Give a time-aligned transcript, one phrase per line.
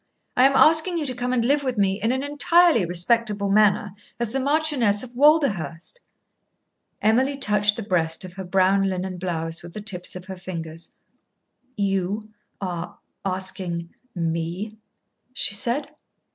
[0.35, 3.93] I am asking you to come and live with me in an entirely respectable manner,
[4.19, 5.99] as the Marchioness of Walderhurst."
[7.03, 10.95] Emily touched the breast of her brown linen blouse with the tips of her fingers.
[11.75, 12.29] "You
[12.59, 14.75] are asking me?"
[15.33, 15.91] she said.